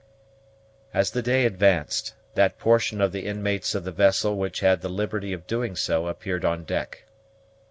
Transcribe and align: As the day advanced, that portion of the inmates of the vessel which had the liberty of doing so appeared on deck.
As 0.95 1.11
the 1.11 1.21
day 1.21 1.45
advanced, 1.45 2.15
that 2.33 2.57
portion 2.57 3.01
of 3.01 3.11
the 3.11 3.27
inmates 3.27 3.75
of 3.75 3.83
the 3.83 3.91
vessel 3.91 4.35
which 4.35 4.61
had 4.61 4.81
the 4.81 4.89
liberty 4.89 5.31
of 5.31 5.45
doing 5.45 5.75
so 5.75 6.07
appeared 6.07 6.43
on 6.43 6.63
deck. 6.63 7.03